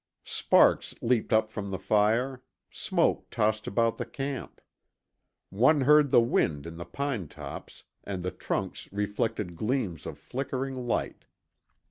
[0.25, 4.59] Sparks leaped up from the fire; smoke tossed about the camp.
[5.51, 10.87] One heard the wind in the pine tops and the trunks reflected gleams of flickering
[10.87, 11.25] light.